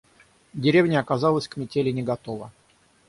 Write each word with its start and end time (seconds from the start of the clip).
Деревня 0.55 0.99
оказалась 0.99 1.47
к 1.47 1.57
метели 1.57 1.91
не 1.91 2.01
готова. 2.01 2.51